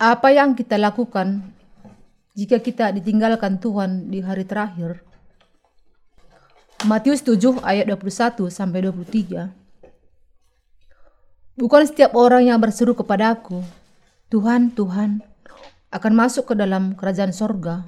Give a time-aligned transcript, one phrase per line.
[0.00, 1.52] Apa yang kita lakukan
[2.32, 5.04] jika kita ditinggalkan Tuhan di hari terakhir?
[6.88, 9.52] Matius 7 ayat 21 sampai 23.
[11.60, 13.60] Bukan setiap orang yang berseru kepadaku,
[14.32, 15.20] Tuhan, Tuhan,
[15.92, 17.84] akan masuk ke dalam kerajaan sorga,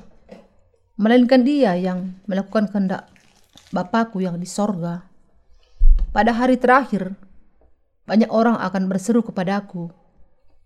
[1.00, 3.08] melainkan dia yang melakukan kehendak
[3.72, 5.08] Bapakku yang di sorga.
[6.12, 7.16] Pada hari terakhir,
[8.04, 9.88] banyak orang akan berseru kepadaku,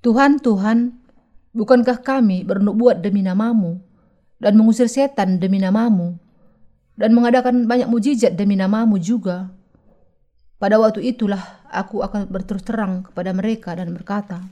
[0.02, 1.05] Tuhan, Tuhan,
[1.56, 3.80] bukankah kami bernubuat demi namamu
[4.36, 6.20] dan mengusir setan demi namamu
[7.00, 9.48] dan mengadakan banyak mujizat demi namamu juga?
[10.60, 14.44] Pada waktu itulah aku akan berterus terang kepada mereka dan berkata,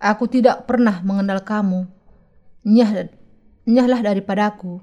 [0.00, 1.84] Aku tidak pernah mengenal kamu.
[2.64, 3.12] Nyah,
[3.68, 4.80] nyahlah daripadaku,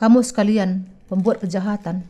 [0.00, 2.08] kamu sekalian pembuat kejahatan.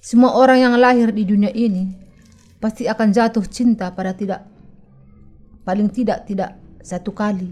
[0.00, 1.92] Semua orang yang lahir di dunia ini
[2.64, 4.44] pasti akan jatuh cinta pada tidak
[5.68, 7.48] paling tidak tidak satu kali.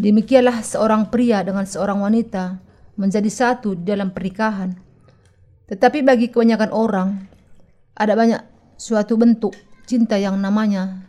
[0.00, 2.56] Demikianlah seorang pria dengan seorang wanita
[2.96, 4.72] menjadi satu di dalam pernikahan.
[5.68, 7.08] Tetapi bagi kebanyakan orang,
[7.92, 8.40] ada banyak
[8.80, 9.52] suatu bentuk
[9.84, 11.04] cinta yang namanya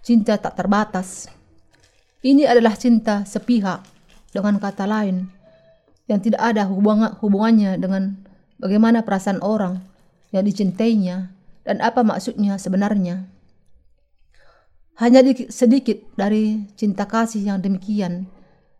[0.00, 1.28] cinta tak terbatas.
[2.24, 3.84] Ini adalah cinta sepihak
[4.32, 5.28] dengan kata lain
[6.08, 6.64] yang tidak ada
[7.20, 8.16] hubungannya dengan
[8.56, 9.82] bagaimana perasaan orang
[10.32, 11.30] yang dicintainya
[11.66, 13.35] dan apa maksudnya sebenarnya.
[14.96, 15.20] Hanya
[15.52, 18.32] sedikit dari cinta kasih yang demikian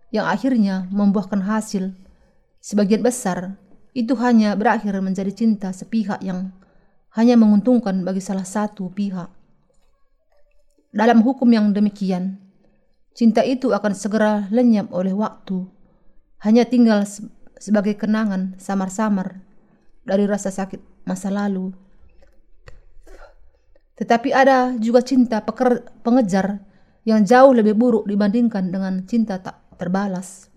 [0.09, 1.93] yang akhirnya membuahkan hasil.
[2.65, 3.61] Sebagian besar
[3.93, 6.57] itu hanya berakhir menjadi cinta sepihak yang
[7.17, 9.29] hanya menguntungkan bagi salah satu pihak.
[10.93, 12.41] Dalam hukum yang demikian,
[13.13, 15.69] cinta itu akan segera lenyap oleh waktu,
[16.45, 17.05] hanya tinggal
[17.57, 19.41] sebagai kenangan samar-samar
[20.05, 21.73] dari rasa sakit masa lalu.
[23.97, 26.61] Tetapi ada juga cinta peker, pengejar
[27.09, 30.53] yang jauh lebih buruk dibandingkan dengan cinta tak terbalas.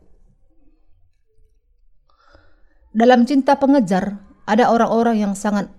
[2.90, 4.18] Dalam cinta pengejar,
[4.50, 5.70] ada orang-orang yang sangat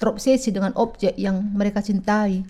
[0.00, 2.42] terobsesi dengan objek yang mereka cintai.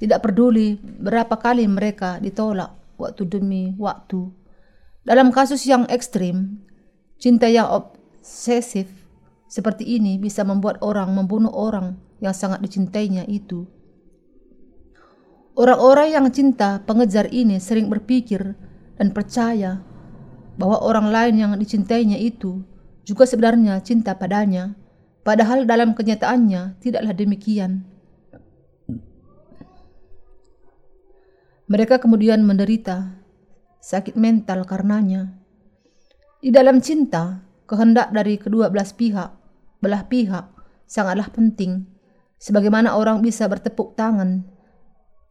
[0.00, 4.32] Tidak peduli berapa kali mereka ditolak waktu demi waktu.
[5.04, 6.62] Dalam kasus yang ekstrim,
[7.20, 8.88] cinta yang obsesif
[9.50, 13.66] seperti ini bisa membuat orang membunuh orang yang sangat dicintainya itu.
[15.60, 18.56] Orang-orang yang cinta pengejar ini sering berpikir
[18.96, 19.84] dan percaya
[20.56, 22.64] bahwa orang lain yang dicintainya itu
[23.04, 24.80] juga sebenarnya cinta padanya
[25.20, 27.84] Padahal dalam kenyataannya tidaklah demikian.
[31.70, 33.20] Mereka kemudian menderita
[33.84, 35.36] sakit mental karenanya.
[36.40, 39.30] Di dalam cinta, kehendak dari kedua belas pihak,
[39.84, 40.50] belah pihak
[40.88, 41.84] sangatlah penting.
[42.40, 44.48] Sebagaimana orang bisa bertepuk tangan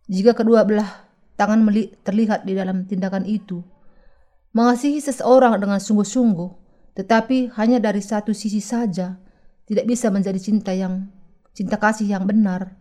[0.09, 1.61] jika kedua belah tangan
[2.03, 3.61] terlihat di dalam tindakan itu.
[4.51, 6.49] Mengasihi seseorang dengan sungguh-sungguh,
[6.97, 9.21] tetapi hanya dari satu sisi saja
[9.69, 11.05] tidak bisa menjadi cinta yang
[11.53, 12.73] cinta kasih yang benar.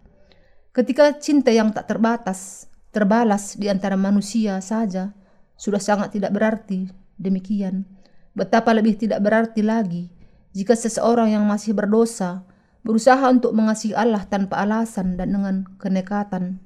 [0.72, 5.12] Ketika cinta yang tak terbatas terbalas di antara manusia saja
[5.58, 6.88] sudah sangat tidak berarti.
[7.18, 7.82] Demikian,
[8.30, 10.06] betapa lebih tidak berarti lagi
[10.54, 12.46] jika seseorang yang masih berdosa
[12.86, 16.62] berusaha untuk mengasihi Allah tanpa alasan dan dengan kenekatan.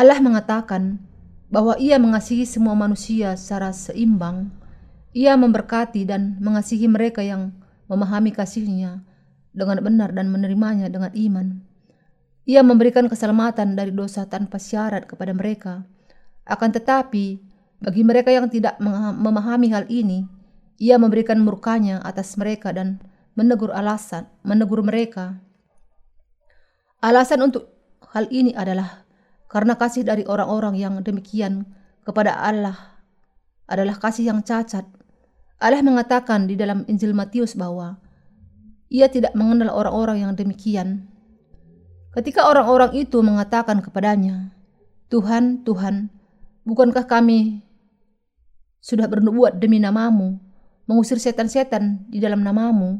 [0.00, 0.96] Allah mengatakan,
[1.50, 4.54] bahwa ia mengasihi semua manusia secara seimbang.
[5.10, 7.50] Ia memberkati dan mengasihi mereka yang
[7.90, 9.02] memahami kasihnya
[9.50, 11.58] dengan benar dan menerimanya dengan iman.
[12.46, 15.82] Ia memberikan keselamatan dari dosa tanpa syarat kepada mereka.
[16.46, 17.42] Akan tetapi,
[17.82, 18.78] bagi mereka yang tidak
[19.18, 20.22] memahami hal ini,
[20.78, 23.02] ia memberikan murkanya atas mereka dan
[23.34, 25.42] menegur alasan, menegur mereka.
[27.02, 27.74] Alasan untuk
[28.14, 29.02] hal ini adalah
[29.50, 31.66] karena kasih dari orang-orang yang demikian
[32.06, 33.02] kepada Allah
[33.66, 34.86] adalah kasih yang cacat.
[35.58, 37.98] Allah mengatakan di dalam Injil Matius bahwa
[38.90, 41.10] ia tidak mengenal orang-orang yang demikian.
[42.14, 44.54] Ketika orang-orang itu mengatakan kepadanya,
[45.10, 46.10] Tuhan, Tuhan,
[46.66, 47.62] bukankah kami
[48.82, 50.38] sudah bernubuat demi namamu,
[50.90, 52.98] mengusir setan-setan di dalam namamu,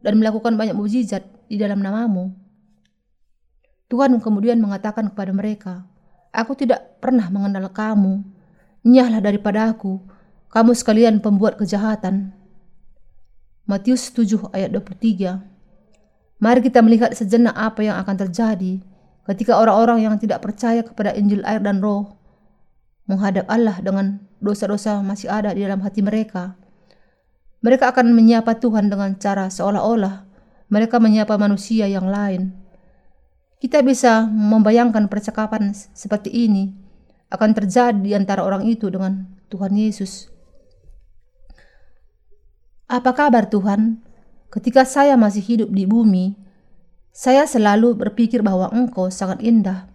[0.00, 2.36] dan melakukan banyak mujizat di dalam namamu?
[3.88, 5.89] Tuhan kemudian mengatakan kepada mereka,
[6.30, 8.22] Aku tidak pernah mengenal kamu.
[8.86, 10.00] Nyahlah daripada aku,
[10.50, 12.32] kamu sekalian pembuat kejahatan.
[13.68, 18.80] Matius 7 ayat 23 Mari kita melihat sejenak apa yang akan terjadi
[19.28, 22.16] ketika orang-orang yang tidak percaya kepada Injil air dan roh
[23.04, 26.56] menghadap Allah dengan dosa-dosa masih ada di dalam hati mereka.
[27.60, 30.30] Mereka akan menyapa Tuhan dengan cara seolah-olah
[30.70, 32.54] mereka menyapa manusia yang lain.
[33.60, 36.72] Kita bisa membayangkan percakapan seperti ini
[37.28, 40.32] akan terjadi di antara orang itu dengan Tuhan Yesus.
[42.88, 44.00] Apa kabar Tuhan?
[44.48, 46.34] Ketika saya masih hidup di bumi,
[47.12, 49.86] saya selalu berpikir bahwa Engkau sangat indah,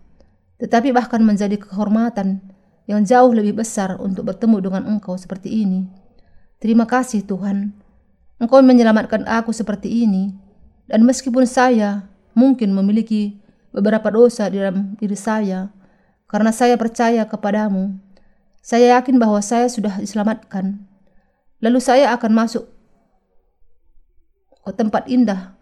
[0.62, 2.39] tetapi bahkan menjadi kehormatan
[2.85, 5.89] yang jauh lebih besar untuk bertemu dengan Engkau seperti ini.
[6.62, 7.73] Terima kasih Tuhan,
[8.38, 10.38] Engkau menyelamatkan aku seperti ini,
[10.85, 12.07] dan meskipun saya
[12.38, 13.44] mungkin memiliki
[13.75, 15.68] beberapa dosa di dalam diri saya,
[16.31, 18.00] karena saya percaya kepadamu,
[18.63, 20.80] saya yakin bahwa saya sudah diselamatkan.
[21.60, 22.63] Lalu saya akan masuk
[24.63, 25.54] ke tempat indah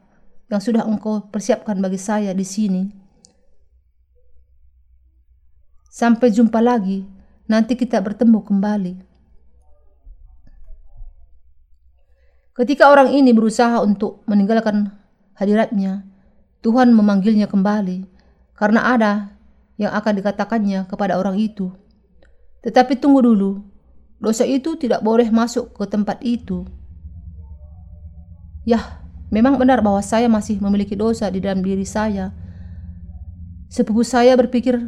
[0.48, 2.94] yang sudah engkau persiapkan bagi saya di sini.
[5.89, 7.06] Sampai jumpa lagi,
[7.50, 8.94] nanti kita bertemu kembali.
[12.54, 14.94] Ketika orang ini berusaha untuk meninggalkan
[15.33, 16.12] hadiratnya,
[16.63, 18.07] Tuhan memanggilnya kembali
[18.56, 19.13] karena ada
[19.75, 21.75] yang akan dikatakannya kepada orang itu.
[22.63, 23.60] Tetapi tunggu dulu,
[24.24, 26.63] dosa itu tidak boleh masuk ke tempat itu.
[28.63, 32.31] Yah, memang benar bahwa saya masih memiliki dosa di dalam diri saya.
[33.68, 34.80] Sepupu saya berpikir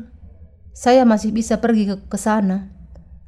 [0.72, 2.72] saya masih bisa pergi ke, ke sana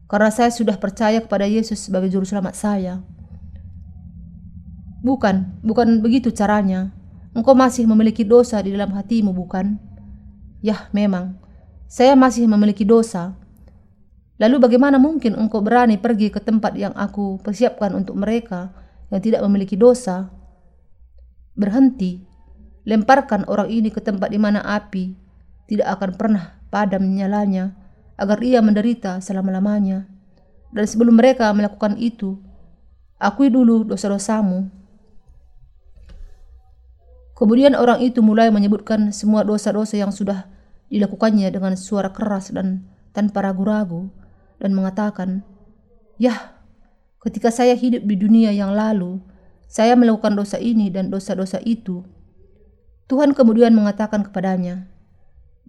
[0.07, 3.03] karena saya sudah percaya kepada Yesus sebagai juru selamat saya.
[5.03, 6.95] Bukan, bukan begitu caranya.
[7.37, 9.77] Engkau masih memiliki dosa di dalam hatimu, bukan?
[10.65, 11.37] Yah, memang.
[11.85, 13.37] Saya masih memiliki dosa.
[14.41, 18.73] Lalu bagaimana mungkin engkau berani pergi ke tempat yang aku persiapkan untuk mereka
[19.13, 20.33] yang tidak memiliki dosa?
[21.57, 22.21] berhenti,
[22.85, 25.17] lemparkan orang ini ke tempat di mana api
[25.65, 27.75] tidak akan pernah padam nyalanya,
[28.15, 30.07] agar ia menderita selama-lamanya.
[30.71, 32.39] Dan sebelum mereka melakukan itu,
[33.19, 34.69] akui dulu dosa-dosamu.
[37.37, 40.49] Kemudian orang itu mulai menyebutkan semua dosa-dosa yang sudah
[40.89, 44.09] dilakukannya dengan suara keras dan tanpa ragu-ragu
[44.57, 45.45] dan mengatakan,
[46.17, 46.57] Yah,
[47.21, 49.21] ketika saya hidup di dunia yang lalu,
[49.69, 52.01] saya melakukan dosa ini dan dosa-dosa itu.
[53.05, 54.89] Tuhan kemudian mengatakan kepadanya,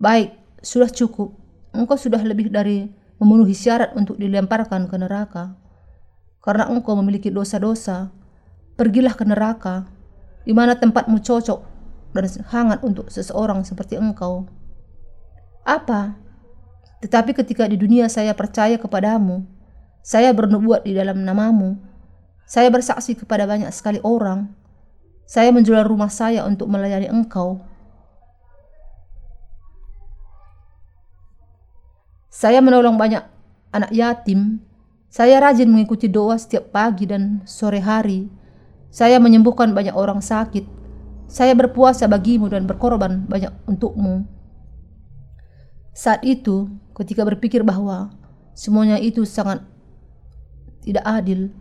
[0.01, 0.33] Baik,
[0.65, 1.37] sudah cukup.
[1.77, 2.89] Engkau sudah lebih dari
[3.21, 5.53] memenuhi syarat untuk dilemparkan ke neraka.
[6.41, 8.09] Karena engkau memiliki dosa-dosa,
[8.79, 9.98] pergilah ke neraka,
[10.49, 11.61] di mana tempatmu cocok
[12.17, 14.49] dan hangat untuk seseorang seperti engkau.
[15.69, 16.17] Apa?
[17.05, 19.45] Tetapi ketika di dunia saya percaya kepadamu,
[20.01, 21.77] saya bernubuat di dalam namamu,
[22.49, 24.49] saya bersaksi kepada banyak sekali orang.
[25.29, 27.61] Saya menjual rumah saya untuk melayani engkau.
[32.33, 33.21] Saya menolong banyak
[33.69, 34.65] anak yatim.
[35.13, 38.38] Saya rajin mengikuti doa setiap pagi dan sore hari.
[38.89, 40.65] Saya menyembuhkan banyak orang sakit.
[41.29, 44.25] Saya berpuasa bagimu dan berkorban banyak untukmu.
[45.93, 48.15] Saat itu, ketika berpikir bahwa
[48.57, 49.61] semuanya itu sangat
[50.81, 51.53] tidak adil,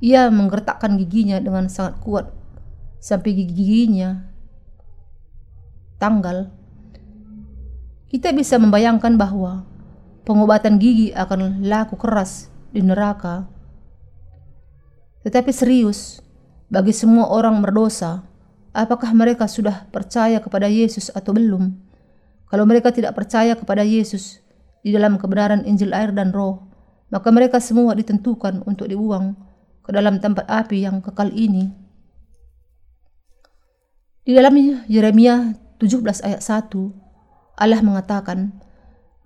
[0.00, 2.32] ia menggertakkan giginya dengan sangat kuat
[2.96, 4.24] sampai gigi-giginya
[6.00, 6.48] tanggal.
[8.08, 9.68] Kita bisa membayangkan bahwa
[10.24, 13.46] pengobatan gigi akan laku keras di neraka.
[15.26, 16.24] Tetapi serius,
[16.70, 18.22] bagi semua orang berdosa,
[18.70, 21.74] apakah mereka sudah percaya kepada Yesus atau belum?
[22.46, 24.38] Kalau mereka tidak percaya kepada Yesus
[24.86, 26.62] di dalam kebenaran Injil air dan roh,
[27.10, 29.34] maka mereka semua ditentukan untuk dibuang
[29.82, 31.74] ke dalam tempat api yang kekal ini.
[34.22, 34.54] Di dalam
[34.86, 36.70] Yeremia 17 ayat 1,
[37.58, 38.54] Allah mengatakan,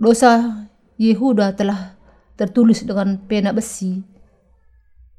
[0.00, 0.64] dosa
[0.96, 2.00] Yehuda telah
[2.40, 4.00] tertulis dengan pena besi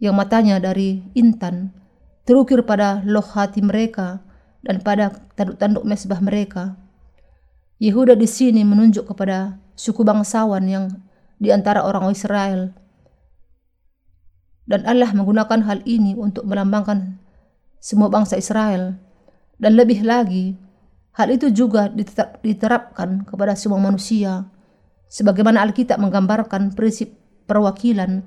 [0.02, 1.85] yang matanya dari intan
[2.26, 4.22] terukir pada loh hati mereka
[4.66, 6.76] dan pada tanduk-tanduk mesbah mereka.
[7.80, 10.86] Yehuda di sini menunjuk kepada suku bangsawan yang
[11.38, 12.74] di antara orang Israel
[14.66, 17.22] dan Allah menggunakan hal ini untuk melambangkan
[17.78, 18.98] semua bangsa Israel.
[19.62, 20.58] Dan lebih lagi,
[21.16, 21.88] hal itu juga
[22.42, 24.50] diterapkan kepada semua manusia.
[25.08, 27.14] Sebagaimana Alkitab menggambarkan prinsip
[27.46, 28.26] perwakilan.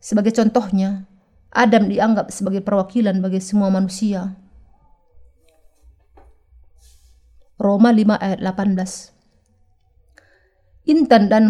[0.00, 1.04] Sebagai contohnya,
[1.52, 4.34] Adam dianggap sebagai perwakilan bagi semua manusia.
[7.56, 9.16] Roma 5 ayat 18
[10.86, 11.44] Intan dan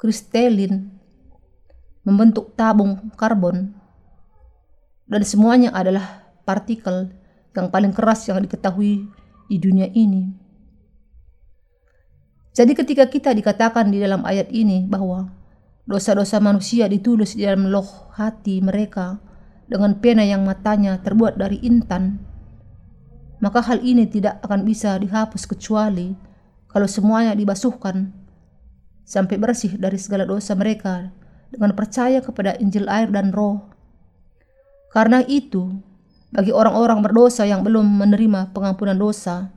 [0.00, 0.90] kristalin
[2.02, 3.76] membentuk tabung karbon
[5.06, 7.12] dan semuanya adalah partikel
[7.54, 9.06] yang paling keras yang diketahui
[9.46, 10.34] di dunia ini.
[12.56, 15.28] Jadi ketika kita dikatakan di dalam ayat ini bahwa
[15.86, 19.22] dosa-dosa manusia ditulis di dalam loh hati mereka
[19.70, 22.18] dengan pena yang matanya terbuat dari intan,
[23.38, 26.14] maka hal ini tidak akan bisa dihapus kecuali
[26.66, 28.10] kalau semuanya dibasuhkan
[29.06, 31.14] sampai bersih dari segala dosa mereka
[31.50, 33.70] dengan percaya kepada Injil air dan roh.
[34.90, 35.70] Karena itu,
[36.34, 39.54] bagi orang-orang berdosa yang belum menerima pengampunan dosa,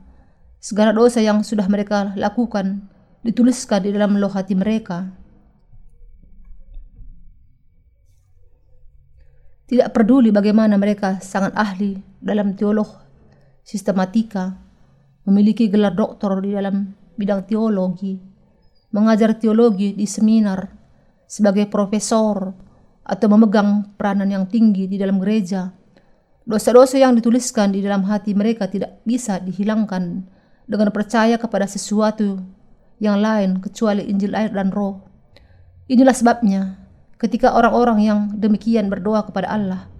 [0.62, 2.86] segala dosa yang sudah mereka lakukan
[3.26, 5.19] dituliskan di dalam loh hati mereka.
[9.70, 12.90] Tidak peduli bagaimana mereka sangat ahli dalam teolog,
[13.62, 14.58] sistematika,
[15.30, 18.18] memiliki gelar doktor di dalam bidang teologi,
[18.90, 20.66] mengajar teologi di seminar,
[21.22, 22.50] sebagai profesor,
[23.06, 25.70] atau memegang peranan yang tinggi di dalam gereja.
[26.42, 30.26] Dosa-dosa yang dituliskan di dalam hati mereka tidak bisa dihilangkan
[30.66, 32.42] dengan percaya kepada sesuatu
[32.98, 34.98] yang lain kecuali Injil air dan roh.
[35.86, 36.89] Inilah sebabnya
[37.20, 39.92] ketika orang-orang yang demikian berdoa kepada Allah,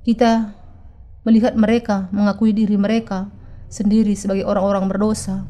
[0.00, 0.56] kita
[1.28, 3.28] melihat mereka mengakui diri mereka
[3.68, 5.44] sendiri sebagai orang-orang berdosa.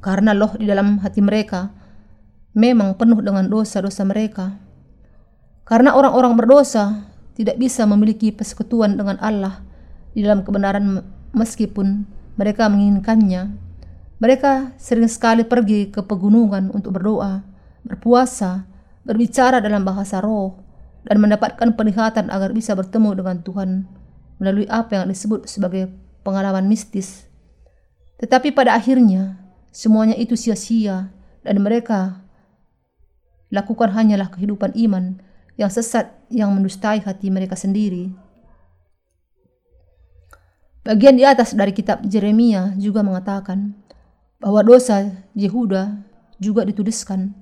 [0.00, 1.74] Karena loh di dalam hati mereka
[2.54, 4.54] memang penuh dengan dosa-dosa mereka.
[5.66, 9.66] Karena orang-orang berdosa tidak bisa memiliki persekutuan dengan Allah
[10.14, 11.02] di dalam kebenaran
[11.34, 12.06] meskipun
[12.38, 13.50] mereka menginginkannya.
[14.20, 17.49] Mereka sering sekali pergi ke pegunungan untuk berdoa
[17.84, 18.68] berpuasa,
[19.04, 20.60] berbicara dalam bahasa roh,
[21.04, 23.70] dan mendapatkan penglihatan agar bisa bertemu dengan Tuhan
[24.40, 25.92] melalui apa yang disebut sebagai
[26.24, 27.28] pengalaman mistis.
[28.20, 29.40] Tetapi pada akhirnya,
[29.72, 32.20] semuanya itu sia-sia dan mereka
[33.48, 35.18] lakukan hanyalah kehidupan iman
[35.56, 38.12] yang sesat yang mendustai hati mereka sendiri.
[40.80, 43.76] Bagian di atas dari kitab Jeremia juga mengatakan
[44.40, 46.00] bahwa dosa Yehuda
[46.40, 47.36] juga dituliskan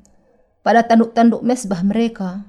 [0.69, 2.45] pada tanduk-tanduk mesbah mereka.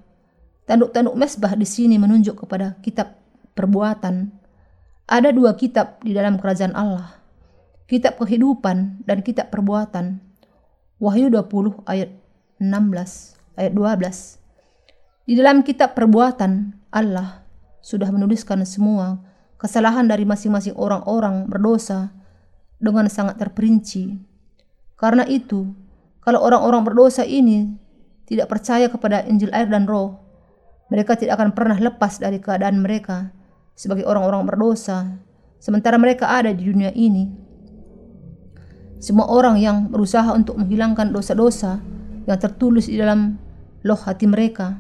[0.68, 3.16] Tanduk-tanduk mesbah di sini menunjuk kepada kitab
[3.56, 4.36] perbuatan.
[5.08, 7.16] Ada dua kitab di dalam kerajaan Allah.
[7.88, 10.20] Kitab kehidupan dan kitab perbuatan.
[11.00, 12.12] Wahyu 20 ayat
[12.60, 15.24] 16 ayat 12.
[15.24, 17.48] Di dalam kitab perbuatan Allah
[17.80, 19.24] sudah menuliskan semua
[19.56, 22.12] kesalahan dari masing-masing orang-orang berdosa
[22.84, 24.20] dengan sangat terperinci.
[25.00, 25.72] Karena itu,
[26.20, 27.88] kalau orang-orang berdosa ini
[28.30, 30.22] tidak percaya kepada Injil air dan roh,
[30.94, 33.34] mereka tidak akan pernah lepas dari keadaan mereka
[33.74, 35.18] sebagai orang-orang berdosa,
[35.58, 37.26] sementara mereka ada di dunia ini.
[39.02, 41.82] Semua orang yang berusaha untuk menghilangkan dosa-dosa
[42.30, 43.42] yang tertulis di dalam
[43.82, 44.78] loh hati mereka.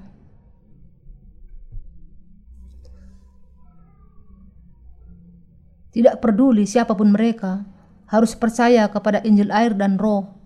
[5.89, 7.65] Tidak peduli siapa pun mereka,
[8.13, 10.38] harus percaya kepada Injil air dan roh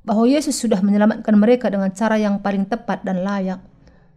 [0.00, 3.60] bahwa Yesus sudah menyelamatkan mereka dengan cara yang paling tepat dan layak,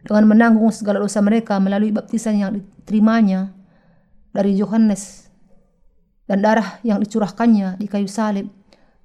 [0.03, 3.55] dengan menanggung segala dosa mereka melalui baptisan yang diterimanya
[4.35, 5.31] dari Yohanes
[6.27, 8.47] dan darah yang dicurahkannya di kayu salib.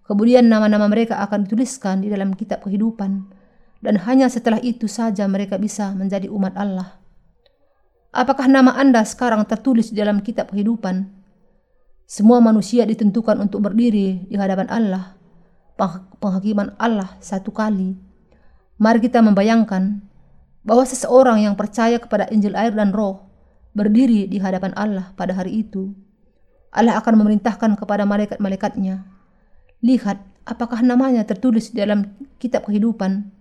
[0.07, 3.29] Kemudian nama-nama mereka akan dituliskan di dalam kitab kehidupan
[3.85, 6.99] dan hanya setelah itu saja mereka bisa menjadi umat Allah.
[8.09, 11.05] Apakah nama Anda sekarang tertulis di dalam kitab kehidupan?
[12.09, 15.18] Semua manusia ditentukan untuk berdiri di hadapan Allah
[16.19, 17.95] penghakiman Allah satu kali.
[18.79, 20.03] Mari kita membayangkan
[20.67, 23.31] bahwa seseorang yang percaya kepada Injil air dan roh
[23.79, 25.95] berdiri di hadapan Allah pada hari itu.
[26.75, 29.07] Allah akan memerintahkan kepada malaikat-malaikatnya,
[29.81, 33.33] lihat apakah namanya tertulis di dalam kitab kehidupan.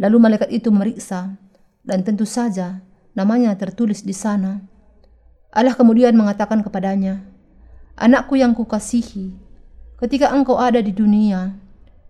[0.00, 1.38] Lalu malaikat itu memeriksa,
[1.84, 2.82] dan tentu saja
[3.14, 4.64] namanya tertulis di sana.
[5.54, 7.22] Allah kemudian mengatakan kepadanya,
[7.94, 9.38] Anakku yang kukasihi,
[10.02, 11.54] ketika engkau ada di dunia,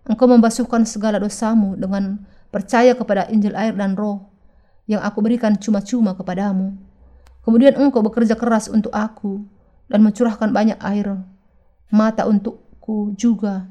[0.05, 2.21] Engkau membasuhkan segala dosamu dengan
[2.53, 4.29] percaya kepada Injil air dan roh
[4.85, 6.77] yang aku berikan cuma-cuma kepadamu.
[7.41, 9.41] Kemudian engkau bekerja keras untuk aku
[9.89, 11.25] dan mencurahkan banyak air
[11.89, 13.69] mata untukku juga.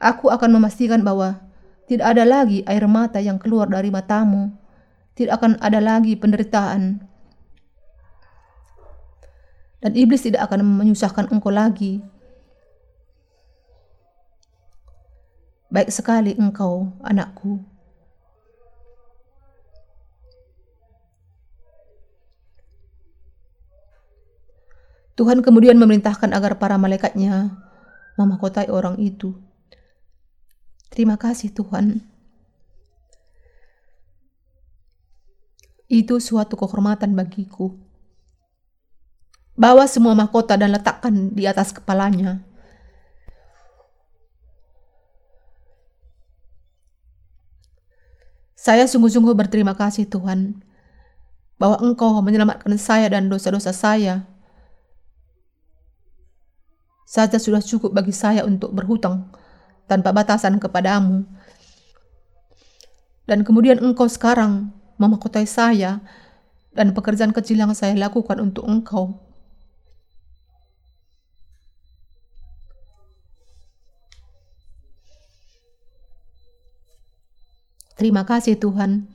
[0.00, 1.40] Aku akan memastikan bahwa
[1.88, 4.52] tidak ada lagi air mata yang keluar dari matamu.
[5.16, 7.02] Tidak akan ada lagi penderitaan.
[9.78, 12.04] Dan iblis tidak akan menyusahkan engkau lagi
[15.68, 17.60] Baik sekali engkau, anakku.
[25.12, 27.52] Tuhan kemudian memerintahkan agar para malaikatnya
[28.16, 29.36] memahkotai orang itu.
[30.88, 32.00] Terima kasih Tuhan.
[35.84, 37.76] Itu suatu kehormatan bagiku.
[39.58, 42.47] Bawa semua mahkota dan letakkan di atas kepalanya.
[48.68, 50.60] Saya sungguh-sungguh berterima kasih Tuhan
[51.56, 54.28] bahwa Engkau menyelamatkan saya dan dosa-dosa saya
[57.08, 59.32] saja sudah cukup bagi saya untuk berhutang
[59.88, 61.24] tanpa batasan kepadamu.
[63.24, 64.68] Dan kemudian engkau sekarang
[65.00, 66.04] memahkotai saya
[66.76, 69.27] dan pekerjaan kecil yang saya lakukan untuk engkau.
[77.98, 79.10] Terima kasih Tuhan.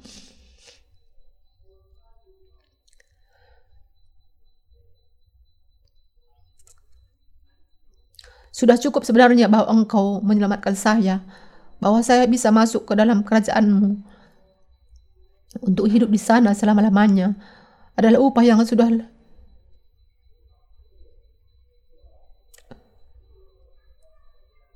[8.54, 11.24] Sudah cukup sebenarnya bahwa engkau menyelamatkan saya,
[11.80, 13.98] bahwa saya bisa masuk ke dalam kerajaanmu
[15.64, 17.34] untuk hidup di sana selama-lamanya
[17.98, 19.10] adalah upah yang sudah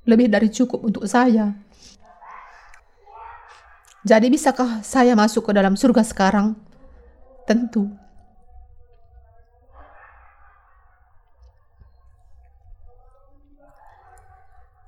[0.08, 1.67] lebih dari cukup untuk saya.
[4.08, 6.56] Jadi bisakah saya masuk ke dalam surga sekarang?
[7.44, 7.92] Tentu.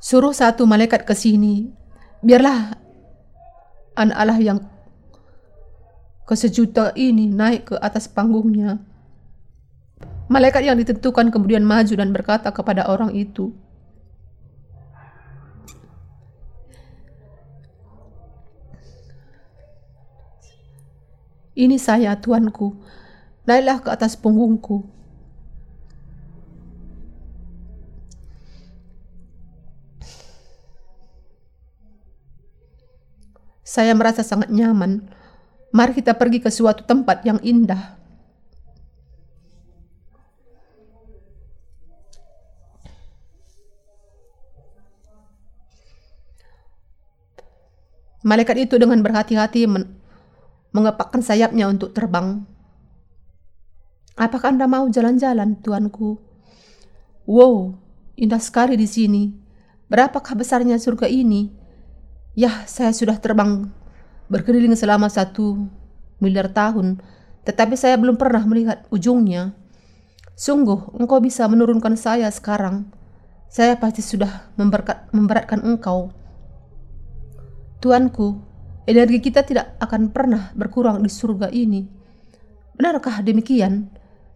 [0.00, 1.68] Suruh satu malaikat ke sini.
[2.24, 2.72] Biarlah
[3.92, 4.58] anak Allah yang
[6.24, 8.80] kesejuta ini naik ke atas panggungnya.
[10.32, 13.52] Malaikat yang ditentukan kemudian maju dan berkata kepada orang itu,
[21.60, 22.72] Ini saya, Tuanku.
[23.44, 24.88] Naiklah ke atas punggungku.
[33.60, 35.04] Saya merasa sangat nyaman.
[35.68, 38.00] Mari kita pergi ke suatu tempat yang indah.
[48.24, 49.68] Malaikat itu dengan berhati-hati
[50.70, 52.46] mengepakkan sayapnya untuk terbang.
[54.18, 56.20] Apakah Anda mau jalan-jalan, tuanku?
[57.24, 57.78] Wow,
[58.18, 59.32] indah sekali di sini.
[59.90, 61.50] Berapakah besarnya surga ini?
[62.38, 63.70] Yah, saya sudah terbang
[64.30, 65.66] berkeliling selama satu
[66.22, 67.02] miliar tahun,
[67.42, 69.56] tetapi saya belum pernah melihat ujungnya.
[70.38, 72.88] Sungguh, engkau bisa menurunkan saya sekarang.
[73.50, 74.54] Saya pasti sudah
[75.10, 76.14] memberatkan engkau.
[77.82, 78.38] Tuanku,
[78.90, 81.86] Energi kita tidak akan pernah berkurang di surga ini.
[82.74, 83.86] Benarkah demikian?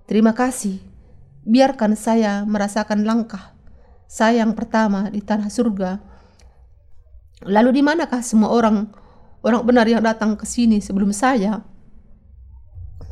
[0.07, 0.79] Terima kasih.
[1.43, 3.51] Biarkan saya merasakan langkah
[4.07, 5.99] saya yang pertama di tanah surga.
[7.51, 8.95] Lalu di manakah semua orang
[9.43, 11.67] orang benar yang datang ke sini sebelum saya?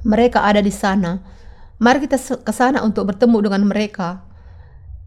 [0.07, 1.27] Mereka ada di sana.
[1.83, 4.23] Mari kita ke sana untuk bertemu dengan mereka.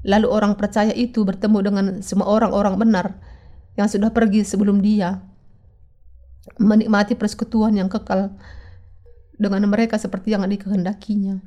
[0.03, 3.15] Lalu orang percaya itu bertemu dengan semua orang-orang benar
[3.79, 5.23] yang sudah pergi sebelum dia
[6.61, 8.33] menikmati persekutuan yang kekal
[9.35, 11.41] dengan mereka seperti yang dikehendakinya.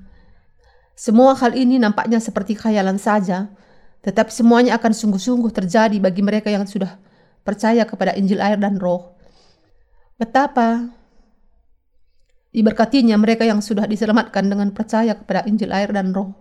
[0.99, 3.55] Semua hal ini nampaknya seperti khayalan saja,
[4.03, 6.99] tetapi semuanya akan sungguh-sungguh terjadi bagi mereka yang sudah
[7.47, 9.15] percaya kepada Injil air dan roh.
[10.19, 10.91] Betapa
[12.51, 16.35] diberkatinya mereka yang sudah diselamatkan dengan percaya kepada Injil air dan roh.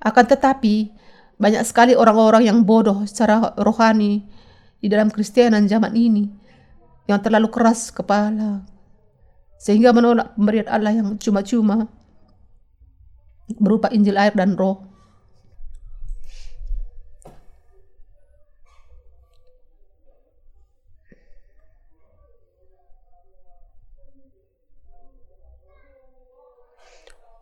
[0.00, 0.96] Akan tetapi,
[1.36, 4.24] banyak sekali orang-orang yang bodoh secara rohani
[4.80, 6.45] di dalam Kristianan zaman ini
[7.06, 8.66] yang terlalu keras kepala
[9.56, 11.88] sehingga menolak pemberian Allah yang cuma-cuma
[13.56, 14.82] berupa Injil air dan roh.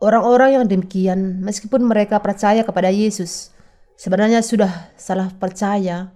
[0.05, 3.57] Orang-orang yang demikian, meskipun mereka percaya kepada Yesus,
[3.97, 6.13] sebenarnya sudah salah percaya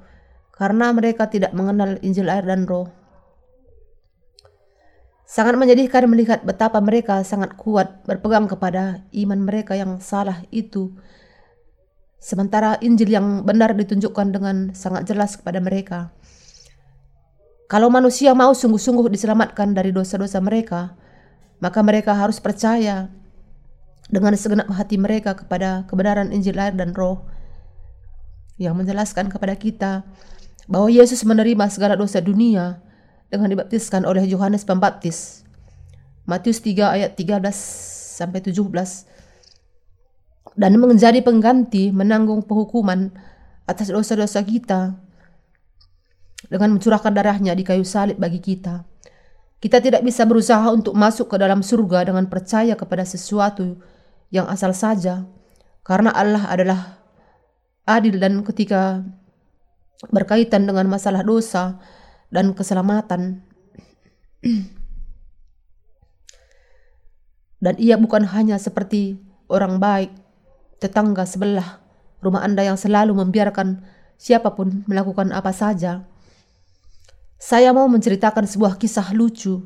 [0.53, 2.98] karena mereka tidak mengenal Injil air dan roh.
[5.29, 10.97] Sangat menyedihkan melihat betapa mereka sangat kuat berpegang kepada iman mereka yang salah itu.
[12.17, 16.17] Sementara Injil yang benar ditunjukkan dengan sangat jelas kepada mereka.
[17.69, 20.97] Kalau manusia mau sungguh-sungguh diselamatkan dari dosa-dosa mereka,
[21.61, 23.13] maka mereka harus percaya
[24.09, 27.29] dengan segenap hati mereka kepada kebenaran Injil air dan roh
[28.57, 30.09] yang menjelaskan kepada kita
[30.65, 32.88] bahwa Yesus menerima segala dosa dunia
[33.29, 35.45] dengan dibaptiskan oleh Yohanes Pembaptis.
[36.29, 37.41] Matius 3 ayat 13
[38.21, 38.61] sampai 17
[40.59, 43.15] dan menjadi pengganti menanggung penghukuman
[43.65, 44.99] atas dosa-dosa kita
[46.49, 48.83] dengan mencurahkan darahnya di kayu salib bagi kita.
[49.59, 53.83] Kita tidak bisa berusaha untuk masuk ke dalam surga dengan percaya kepada sesuatu
[54.31, 55.27] yang asal saja,
[55.83, 56.81] karena Allah adalah
[57.83, 59.03] adil dan ketika
[60.15, 61.83] berkaitan dengan masalah dosa,
[62.29, 63.43] dan keselamatan.
[67.65, 69.19] dan ia bukan hanya seperti
[69.51, 70.15] orang baik,
[70.79, 71.83] tetangga sebelah,
[72.23, 73.83] rumah Anda yang selalu membiarkan
[74.15, 76.07] siapa pun melakukan apa saja.
[77.39, 79.63] Saya mau menceritakan sebuah kisah lucu.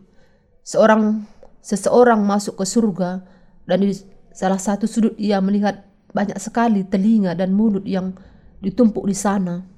[0.62, 1.24] Seorang
[1.64, 3.24] seseorang masuk ke surga
[3.64, 3.96] dan di
[4.34, 8.12] salah satu sudut ia melihat banyak sekali telinga dan mulut yang
[8.60, 9.71] ditumpuk di sana.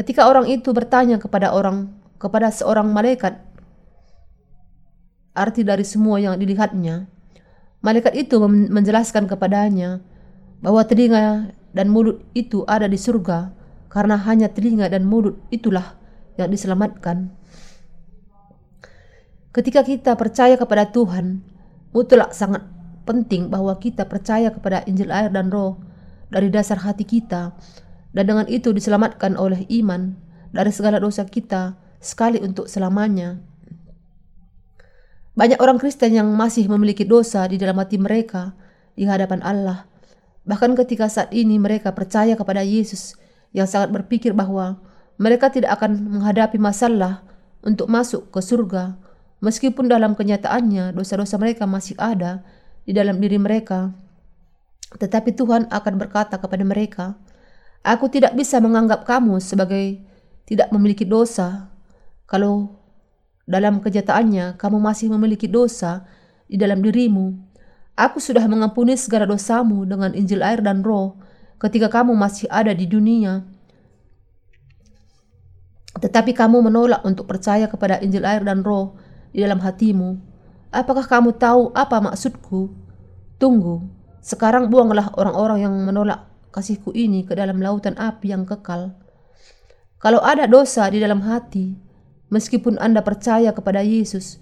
[0.00, 3.36] Ketika orang itu bertanya kepada orang kepada seorang malaikat
[5.36, 7.04] arti dari semua yang dilihatnya,
[7.84, 10.00] malaikat itu menjelaskan kepadanya
[10.64, 13.52] bahwa telinga dan mulut itu ada di surga
[13.92, 16.00] karena hanya telinga dan mulut itulah
[16.40, 17.36] yang diselamatkan.
[19.52, 21.44] Ketika kita percaya kepada Tuhan,
[21.92, 22.64] mutlak sangat
[23.04, 25.76] penting bahwa kita percaya kepada Injil air dan roh
[26.32, 27.52] dari dasar hati kita
[28.10, 30.18] dan dengan itu diselamatkan oleh iman
[30.50, 33.38] dari segala dosa kita sekali untuk selamanya.
[35.38, 38.52] Banyak orang Kristen yang masih memiliki dosa di dalam hati mereka
[38.98, 39.86] di hadapan Allah.
[40.44, 43.14] Bahkan ketika saat ini mereka percaya kepada Yesus
[43.54, 44.82] yang sangat berpikir bahwa
[45.20, 47.22] mereka tidak akan menghadapi masalah
[47.62, 48.96] untuk masuk ke surga,
[49.44, 52.42] meskipun dalam kenyataannya dosa-dosa mereka masih ada
[52.88, 53.92] di dalam diri mereka.
[54.90, 57.14] Tetapi Tuhan akan berkata kepada mereka,
[57.80, 60.04] Aku tidak bisa menganggap kamu sebagai
[60.44, 61.72] tidak memiliki dosa
[62.28, 62.76] kalau
[63.48, 66.04] dalam kenyataannya kamu masih memiliki dosa
[66.46, 67.34] di dalam dirimu.
[67.98, 71.18] Aku sudah mengampuni segala dosamu dengan Injil air dan roh
[71.58, 73.42] ketika kamu masih ada di dunia.
[75.98, 78.94] Tetapi kamu menolak untuk percaya kepada Injil air dan roh
[79.34, 80.16] di dalam hatimu.
[80.70, 82.70] Apakah kamu tahu apa maksudku?
[83.42, 83.82] Tunggu,
[84.22, 88.94] sekarang buanglah orang-orang yang menolak kasihku ini ke dalam lautan api yang kekal.
[90.00, 91.76] Kalau ada dosa di dalam hati,
[92.32, 94.40] meskipun Anda percaya kepada Yesus,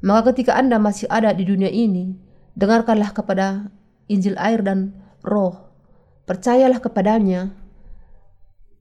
[0.00, 2.16] maka ketika Anda masih ada di dunia ini,
[2.56, 3.72] dengarkanlah kepada
[4.06, 5.70] Injil air dan roh.
[6.24, 7.50] Percayalah kepadanya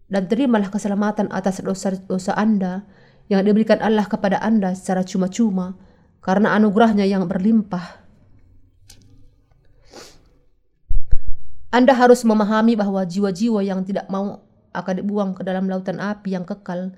[0.09, 2.85] dan terimalah keselamatan atas dosa-dosa Anda
[3.29, 5.77] yang diberikan Allah kepada Anda secara cuma-cuma
[6.19, 8.08] karena anugerahnya yang berlimpah.
[11.69, 14.41] Anda harus memahami bahwa jiwa-jiwa yang tidak mau
[14.73, 16.93] akan dibuang ke dalam lautan api yang kekal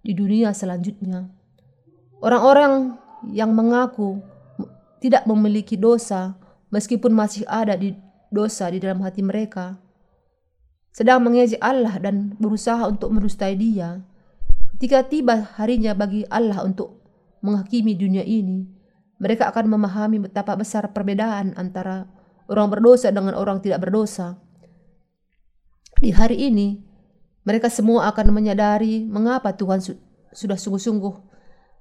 [0.00, 1.28] di dunia selanjutnya.
[2.24, 2.96] Orang-orang
[3.32, 4.20] yang mengaku
[5.00, 6.36] tidak memiliki dosa
[6.72, 7.92] meskipun masih ada di
[8.32, 9.76] dosa di dalam hati mereka
[10.94, 13.98] sedang mengejek Allah dan berusaha untuk merustai dia.
[14.78, 17.02] Ketika tiba harinya bagi Allah untuk
[17.42, 18.62] menghakimi dunia ini,
[19.18, 22.06] mereka akan memahami betapa besar perbedaan antara
[22.48, 24.36] orang berdosa dengan orang tidak berdosa.
[26.00, 26.80] Di hari ini,
[27.44, 29.96] mereka semua akan menyadari mengapa Tuhan su
[30.34, 31.14] sudah sungguh-sungguh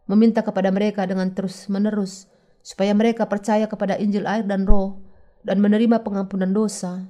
[0.06, 2.30] meminta kepada mereka dengan terus-menerus
[2.62, 5.02] supaya mereka percaya kepada Injil air dan roh
[5.44, 7.08] dan menerima pengampunan dosa.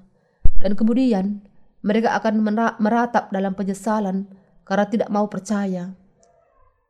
[0.64, 1.44] Dan kemudian
[1.84, 2.40] mereka akan
[2.80, 4.32] meratap dalam penyesalan
[4.64, 5.92] karena tidak mau percaya.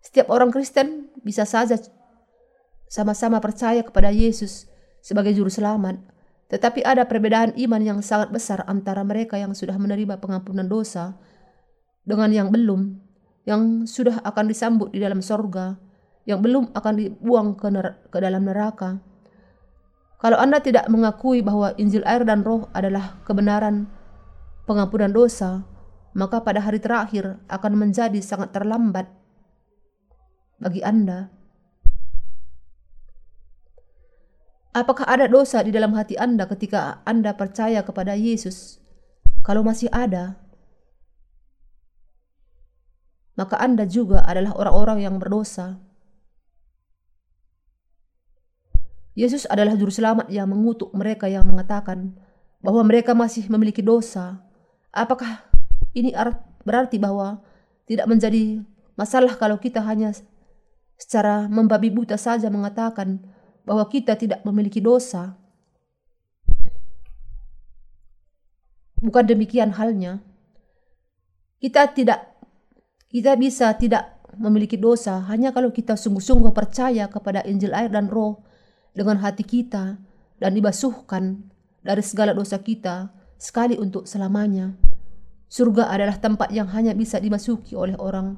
[0.04, 1.80] Setiap orang Kristen bisa saja
[2.86, 4.70] sama-sama percaya kepada Yesus
[5.02, 5.98] sebagai juru selamat,
[6.54, 11.18] tetapi ada perbedaan iman yang sangat besar antara mereka yang sudah menerima pengampunan dosa
[12.06, 12.94] dengan yang belum,
[13.50, 15.82] yang sudah akan disambut di dalam sorga,
[16.30, 17.74] yang belum akan dibuang ke,
[18.14, 19.02] ke dalam neraka.
[20.22, 23.90] Kalau Anda tidak mengakui bahwa Injil air dan roh adalah kebenaran
[24.70, 25.66] pengampunan dosa,
[26.14, 29.10] maka pada hari terakhir akan menjadi sangat terlambat
[30.62, 31.34] bagi Anda.
[34.74, 38.82] Apakah ada dosa di dalam hati Anda ketika Anda percaya kepada Yesus?
[39.46, 40.42] Kalau masih ada,
[43.38, 45.78] maka Anda juga adalah orang-orang yang berdosa.
[49.14, 52.18] Yesus adalah juru selamat yang mengutuk mereka yang mengatakan
[52.66, 54.42] bahwa mereka masih memiliki dosa
[54.94, 55.42] Apakah
[55.98, 56.14] ini
[56.62, 57.42] berarti bahwa
[57.90, 58.62] tidak menjadi
[58.94, 60.14] masalah kalau kita hanya
[61.02, 63.26] secara membabi buta saja mengatakan
[63.64, 65.36] bahwa kita tidak memiliki dosa?
[69.04, 70.24] Bukan demikian halnya.
[71.60, 72.40] Kita tidak
[73.12, 78.42] kita bisa tidak memiliki dosa hanya kalau kita sungguh-sungguh percaya kepada Injil air dan roh
[78.96, 80.02] dengan hati kita
[80.42, 81.46] dan dibasuhkan
[81.84, 84.74] dari segala dosa kita sekali untuk selamanya.
[85.52, 88.34] Surga adalah tempat yang hanya bisa dimasuki oleh orang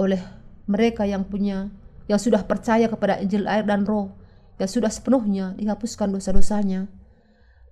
[0.00, 0.20] oleh
[0.64, 1.68] mereka yang punya
[2.06, 4.14] yang sudah percaya kepada Injil air dan roh
[4.56, 6.88] yang sudah sepenuhnya dihapuskan dosa-dosanya.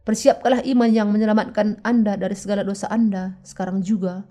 [0.04, 4.28] Persiapkanlah iman yang menyelamatkan Anda dari segala dosa Anda sekarang juga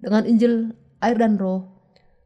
[0.00, 0.72] dengan Injil
[1.04, 1.68] air dan roh.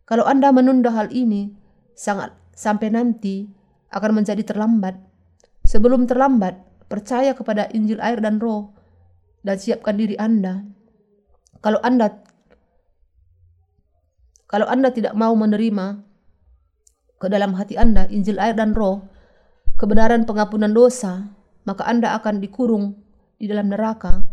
[0.06, 1.50] Kalau Anda menunda hal ini
[1.98, 3.50] sangat sampai nanti
[3.90, 4.94] akan menjadi terlambat.
[5.66, 8.70] Sebelum terlambat, percaya kepada Injil air dan roh
[9.42, 10.62] dan siapkan diri Anda.
[11.58, 12.22] Kalau Anda
[14.46, 16.06] kalau Anda tidak mau menerima
[17.16, 19.04] ke dalam hati Anda Injil air dan roh,
[19.80, 21.32] kebenaran pengampunan dosa,
[21.64, 22.96] maka Anda akan dikurung
[23.36, 24.24] di dalam neraka.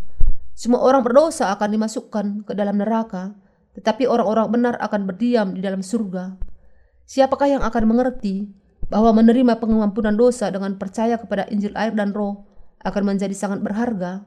[0.54, 3.34] Semua orang berdosa akan dimasukkan ke dalam neraka,
[3.74, 6.38] tetapi orang-orang benar akan berdiam di dalam surga.
[7.10, 8.48] Siapakah yang akan mengerti
[8.88, 12.46] bahwa menerima pengampunan dosa dengan percaya kepada Injil air dan roh
[12.86, 14.24] akan menjadi sangat berharga?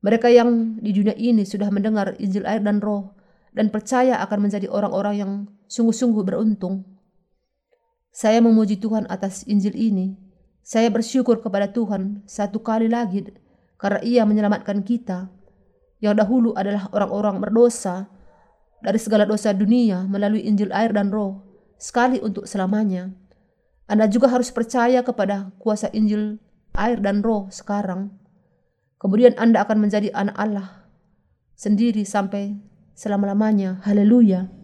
[0.00, 3.12] Mereka yang di dunia ini sudah mendengar Injil air dan roh
[3.52, 5.32] dan percaya akan menjadi orang-orang yang
[5.68, 6.95] sungguh-sungguh beruntung.
[8.16, 10.16] Saya memuji Tuhan atas Injil ini.
[10.64, 13.28] Saya bersyukur kepada Tuhan satu kali lagi
[13.76, 15.28] karena ia menyelamatkan kita.
[16.00, 18.08] Yang dahulu adalah orang-orang berdosa
[18.80, 21.44] dari segala dosa dunia melalui Injil air dan roh
[21.76, 23.12] sekali untuk selamanya.
[23.84, 26.40] Anda juga harus percaya kepada kuasa Injil
[26.72, 28.16] air dan roh sekarang.
[28.96, 30.88] Kemudian Anda akan menjadi anak Allah
[31.52, 32.56] sendiri sampai
[32.96, 33.84] selama-lamanya.
[33.84, 34.55] Haleluya.